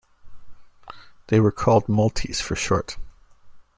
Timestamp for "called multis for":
1.51-2.55